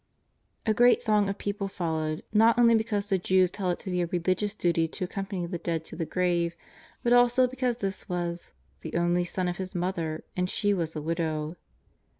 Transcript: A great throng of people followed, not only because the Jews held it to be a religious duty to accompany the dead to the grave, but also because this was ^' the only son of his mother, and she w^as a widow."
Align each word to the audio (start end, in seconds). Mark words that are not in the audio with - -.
A 0.65 0.73
great 0.73 1.03
throng 1.03 1.29
of 1.29 1.37
people 1.37 1.67
followed, 1.67 2.23
not 2.33 2.57
only 2.57 2.73
because 2.73 3.05
the 3.05 3.19
Jews 3.19 3.55
held 3.55 3.73
it 3.73 3.79
to 3.83 3.91
be 3.91 4.01
a 4.01 4.07
religious 4.07 4.55
duty 4.55 4.87
to 4.87 5.03
accompany 5.03 5.45
the 5.45 5.59
dead 5.59 5.85
to 5.85 5.95
the 5.95 6.07
grave, 6.07 6.55
but 7.03 7.13
also 7.13 7.45
because 7.45 7.77
this 7.77 8.09
was 8.09 8.55
^' 8.77 8.81
the 8.81 8.97
only 8.97 9.25
son 9.25 9.47
of 9.47 9.57
his 9.57 9.75
mother, 9.75 10.23
and 10.35 10.49
she 10.49 10.73
w^as 10.73 10.95
a 10.95 11.01
widow." 11.03 11.55